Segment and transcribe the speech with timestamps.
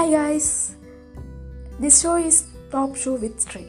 [0.00, 0.52] Hi guys
[1.80, 2.38] the show is
[2.70, 3.62] top show with ஸ்ட்ரீ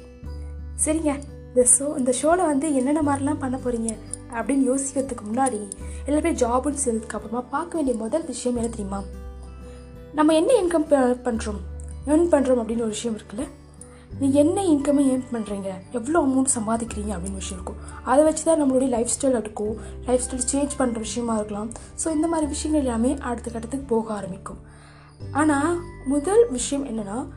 [0.83, 1.13] சரிங்க.
[1.47, 3.89] இந்த show இந்த ஷோவில் வந்து என்னென்ன மாதிரிலாம் பண்ண போகிறீங்க
[4.37, 5.59] அப்படின்னு யோசிக்கிறதுக்கு முன்னாடி
[6.05, 9.03] எல்லாருமே ஜாப்னு சேர்ந்ததுக்கு அப்புறமா பார்க்க வேண்டிய முதல் விஷயம் என்ன தெரியுமா?
[10.13, 10.87] நம்ம என்ன இன்கம்
[11.27, 11.61] பண்ணுறோம்
[12.07, 13.47] ஏர்ன் பண்ணுறோம் அப்படின்னு ஒரு விஷயம் இருக்குல்ல?
[14.19, 17.79] நீங்கள் என்ன இன்கம்மை ஏர்ன் பண்ணுறீங்க எவ்வளோ அமௌண்ட் சம்பாதிக்கிறீங்க அப்படின்னு விஷயம் இருக்கும்.
[18.03, 19.75] அதை வச்சு தான் நம்மளுடைய லைஃப் ஸ்டைல் இருக்கும்.
[20.05, 21.71] லைஃப் ஸ்டைல் சேஞ்ச் பண்ணுற விஷயமா இருக்கலாம்.
[22.03, 24.61] ஸோ இந்த மாதிரி விஷயங்கள் எல்லாமே அடுத்த கட்டத்துக்கு போக ஆரம்பிக்கும்.
[25.31, 27.27] ஆனால் முதல் விஷயம் என்னென்னா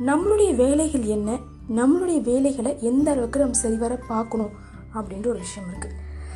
[0.00, 1.38] நம்மளுடைய வேலைகள் என்ன?
[1.68, 4.50] நம்மளுடைய வேலைகளை எந்த அளவுக்கு நம்ம சரிவர பார்க்கணும்
[4.94, 5.92] அப்படின்ற ஒரு விஷயம் இருக்குது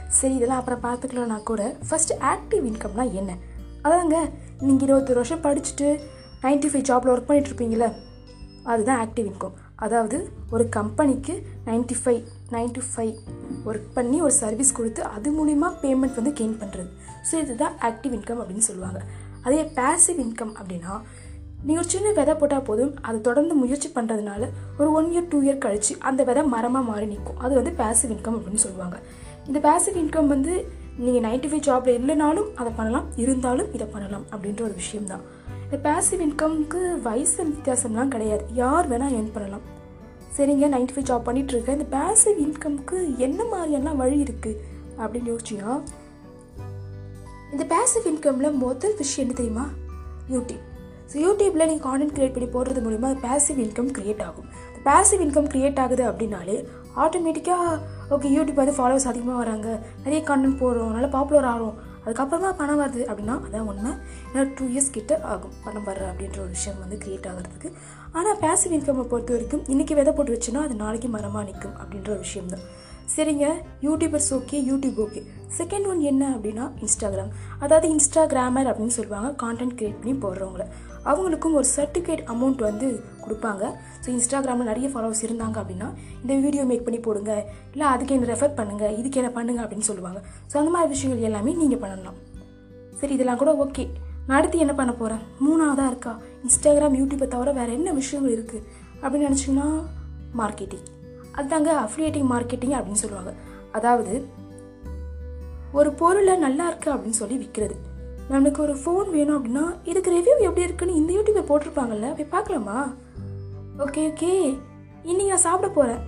[0.08, 3.36] சரி இதெல்லாம் அப்புறம் பார்த்துக்கலாம்னா கூட ஃபஸ்ட்டு ஆக்டிவ் இன்கம்னா என்ன?
[3.82, 6.00] அதாங்க நீங்கள் இருபத்தொரு வருஷம் படிச்சுட்டு
[6.42, 7.92] நைன்டி ஃபைவ் ஜாபில் ஒர்க் பண்ணிட்டுருப்பீங்களே
[8.64, 13.12] அதுதான் ஆக்டிவ் இன்கம் அதாவது ஒரு கம்பெனிக்கு ninety five ninety five
[13.66, 16.88] work பண்ணி ஒரு சர்வீஸ் கொடுத்து அது மூலிமா பேமெண்ட் வந்து கெயின் பண்ணுறது
[17.30, 19.02] ஸோ இதுதான் ஆக்டிவ் இன்கம் அப்படின்னு சொல்லுவாங்க.
[19.42, 20.94] அதே பேசிவ் இன்கம் அப்படின்னா
[21.62, 25.58] நீங்கள் ஒரு சின்ன விதை போட்டால் போதும் அதை தொடர்ந்து முயற்சி பண்ணுறதுனால ஒரு ஒன் இயர் டூ இயர்
[25.58, 28.98] கழித்து அந்த விதை மரமாக மாறி நிற்கும் அது வந்து பேசிவ் இன்கம் அப்படின்னு சொல்லுவாங்க.
[29.46, 30.52] இந்த பேசிவ் இன்கம் வந்து
[30.98, 35.20] நீங்கள் நைன்டி ஃபைவ் ஜாபில் இல்லைனாலும் அதை பண்ணலாம் இருந்தாலும் இதை பண்ணலாம் அப்படின்ற ஒரு விஷயம்தான்.
[35.64, 38.44] இந்த பேசிவ் இன்கம்க்கு வயசு வித்தியாசம்லாம் கிடையாது.
[38.52, 39.64] யார் வேணால் ஏர்ன் பண்ணலாம்.
[40.36, 44.60] சரிங்க நைன்டி ஃபைவ் ஜாப் பண்ணிட்டு இருக்கேன் இந்த பேசிவ் இன்கம்க்கு என்ன மாதிரியெல்லாம் வழி இருக்குது
[44.98, 45.76] அப்படின்னு யோசிச்சிங்கன்னா
[47.52, 49.66] இந்த பேசிவ் இன்கமில் முதல் விஷயம் என்ன தெரியுமா?
[50.32, 50.64] யூடியூப்
[51.10, 54.48] ஸோ யூடியூப்பில் நீங்கள் கான்டென்ட் க்ரியேட் பண்ணி போடுறது மூலிமா பேசிவ் இன்கம் க்ரியேட் ஆகும்.
[54.86, 56.56] பேசிவ் இன்கம் க்ரியேட் ஆகுது அப்படின்னாலே
[57.04, 57.78] ஆட்டோமேட்டிக்காக
[58.14, 59.68] ஓகே யூடியூப் வந்து ஃபாலோவர்ஸ் அதிகமாக வராங்க.
[60.04, 61.76] நிறைய கான்டென்ட் போடுறோம் நல்லா பாப்புலர் ஆகிறோம்.
[62.04, 63.92] அதுக்கப்புறமா பணம் வருது அப்படின்னா அதான் உண்மை.
[64.30, 67.70] ஏன்னா டூ இயர்ஸ் கிட்ட ஆகும் பணம் வர்ற அப்படின்ற ஒரு விஷயம் வந்து க்ரியேட் ஆகிறதுக்கு.
[68.18, 72.22] ஆனால் பேசிவ் இன்கம்மை பொறுத்த வரைக்கும் இன்றைக்கி விதை போட்டு வச்சுன்னா அது நாளைக்கு மரமாக நிற்கும் அப்படின்ற ஒரு
[72.28, 72.66] விஷயம் தான்
[73.14, 73.46] சரிங்க
[73.86, 75.20] YouTubers okay YouTube okay
[75.58, 77.30] second one என்ன அப்படின்னா இன்ஸ்டாகிராம்
[77.64, 80.64] அதாவது இன்ஸ்டாகிராமர் அப்படின்னு சொல்லுவாங்க கான்டென்ட் க்ரியேட் பண்ணி போடுறவங்கள.
[81.10, 82.88] அவங்களுக்கும் ஒரு சர்டிஃபிகேட் அமௌண்ட் வந்து
[83.24, 83.64] கொடுப்பாங்க.
[84.02, 85.88] ஸோ இன்ஸ்டாகிராமில் நிறைய ஃபாலோவர்ஸ் இருந்தாங்க அப்படின்னா
[86.22, 87.32] இந்த வீடியோ மேக் பண்ணி போடுங்க.
[87.72, 90.20] இல்லை அதுக்கு என்ன ரெஃபர் பண்ணுங்கள் இதுக்கு என்ன பண்ணுங்கள் அப்படின்னு சொல்லுவாங்க.
[90.50, 92.18] ஸோ அந்த மாதிரி விஷயங்கள் எல்லாமே நீங்கள் பண்ணலாம்.
[93.00, 93.86] சரி இதெல்லாம் கூட ஓகே
[94.28, 96.14] நான் அடுத்து என்ன பண்ண போகிறேன் மூணாவதாக இருக்கா?
[96.46, 98.64] இன்ஸ்டாகிராம் யூடியூப்பை தவிர வேறு என்ன விஷயங்கள் இருக்குது
[99.02, 99.68] அப்படின்னு நினச்சிங்கன்னா
[100.40, 100.86] மார்க்கெட்டிங்
[101.38, 103.32] அதுதாங்க அஃபிலியேட்டிங் மார்க்கெட்டிங் அப்படின்னு சொல்லுவாங்க.
[103.78, 104.14] அதாவது
[105.78, 107.76] ஒரு பொருளை நல்லா இருக்குது அப்படின்னு சொல்லி விற்கிறது
[108.30, 112.78] நம்மளுக்கு ஒரு ஃபோன் வேணும் அப்படின்னா இதுக்கு ரிவ்யூ எப்படி இருக்குன்னு இந்த யூடியூப்பை போட்டிருப்பாங்கல்ல போய் பார்க்கலாமா?
[113.84, 114.32] ஓகே ஓகே
[115.10, 116.00] இன்னைக்கு நான் சாப்பிட போகிறேன்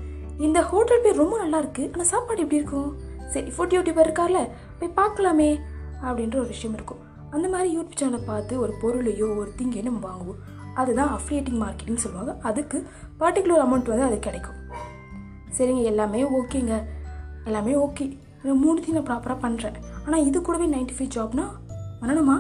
[0.47, 2.91] இந்த ஹோட்டல் பேர் ரொம்ப நல்லா இருக்குது ஆனால் சாப்பாடு எப்படி இருக்கும்?
[3.35, 4.41] சரி ஃபுட் யூடியூபர் இருக்கார்ல
[4.79, 5.51] போய் பார்க்கலாமே
[6.07, 7.03] அப்படின்ற ஒரு விஷயம் இருக்கும்.
[7.31, 10.41] அந்த மாதிரி யூடியூப் சேனலை பார்த்து ஒரு பொருளையோ ஒரு திங்கையோ நம்ம வாங்குவோம்.
[10.75, 12.33] அதுதான் அஃபிலியேட்டிங் மார்க்கெட்டிங் சொல்லுவாங்க.
[12.51, 12.79] அதுக்கு
[13.21, 14.60] பர்டிகுலர் அமௌண்ட் வந்து அது கிடைக்கும்.
[15.59, 16.75] சரிங்க எல்லாமே ஓகேங்க.
[17.45, 18.07] எல்லாமே ஓகே.
[18.45, 21.45] மூணுத்தையும் நான் ப்ராப்பராக பண்ணுறேன் ஆனால் இது கூடவே நைன்டி ஃபைவ் ஜாப்னா
[22.01, 22.37] பண்ணணுமா?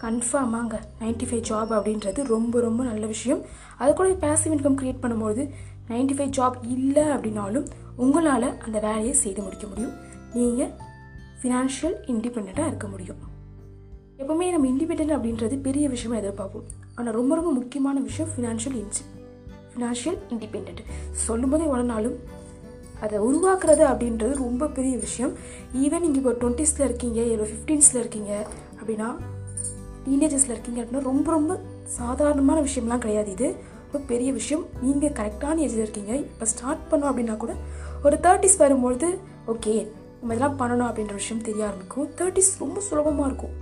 [0.00, 3.42] கன்ஃபார்மாங்க நைன்டி ஃபைவ் ஜாப் அப்படின்றது ரொம்ப ரொம்ப நல்ல விஷயம்.
[3.78, 5.42] அது கூட பேசிவ் இன்கம் க்ரியேட் பண்ணும்போது
[5.88, 9.94] நைன்டி ஃபைவ் ஜாப் இல்லை அப்படின்னாலும் உங்களால் அந்த வேலையை செய்து முடிக்க முடியும்.
[10.34, 10.72] நீங்கள்
[11.40, 13.20] ஃபினான்ஷியல் இண்டிபெண்ட்டாக இருக்க முடியும்.
[14.18, 16.68] எப்போவுமே நம்ம இண்டிபெண்ட் அப்படின்றது பெரிய விஷயமாக எதிர்பார்ப்போம்.
[16.94, 19.04] ஆனால் ரொம்ப ரொம்ப முக்கியமான விஷயம் ஃபினான்ஷியல் இன்சி
[19.72, 20.80] ஃபினான்ஷியல் இண்டிபெண்ட்
[21.26, 22.16] சொல்லும்போதே உடனாலும்
[23.00, 25.32] அதை உருவாக்குறது அப்படின்றது ரொம்ப பெரிய விஷயம்.
[25.82, 28.46] ஈவன் நீங்கள் இப்போ டுவெண்ட்டீஸில் இருக்கீங்க இல்லை ஃபிஃப்டீன்ஸில் இருக்கீங்க
[28.80, 29.08] அப்படின்னா
[30.06, 33.48] டீனேஜர்ஸில் இருக்கீங்க அப்படின்னா ரொம்ப ரொம்ப சாதாரணமான விஷயம்லாம் கிடையாது இது.
[33.84, 34.64] ரொம்ப பெரிய விஷயம்.
[34.82, 36.12] நீங்கள் கரெக்டான ஏஜில் இருக்கீங்க.
[36.16, 37.54] இப்போ ஸ்டார்ட் பண்ணோம் அப்படின்னா கூட
[38.04, 39.74] ஒரு தேர்ட்டிஸ் வரும்பொழுது ஓகே
[40.20, 42.08] நம்ம இதெல்லாம் பண்ணணும் அப்படின்ற விஷயம் தெரிய ஆரம்பிக்கும்.
[42.18, 43.56] தேர்ட்டிஸ் ரொம்ப சுலபமாக இருக்கும்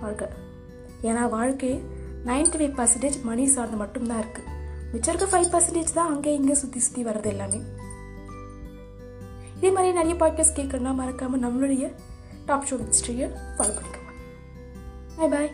[0.00, 0.28] வாழ்க்கை.
[1.02, 1.72] ஏன்னா வாழ்க்கை
[2.26, 4.56] நைன்டி ஃபைவ் பர்சன்டேஜ் மணி சார்ந்து மட்டும்தான் இருக்குது
[4.92, 7.60] மிச்சம் இருக்க ஃபைவ் பர்சன்டேஜ் தான் அங்கே இங்கே சுற்றி சுற்றி வர்றது எல்லாமே.
[9.56, 11.92] இதே மாதிரி நிறைய பாட்காஸ்ட் கேட்கணும்னா மறக்காமல் நம்மளுடைய
[12.46, 13.28] டாப் ஷோ ஹிஸ்ட்ரியை
[13.58, 14.12] ஃபாலோ பண்ணிக்கோங்க.
[15.16, 15.50] பாய் பாய்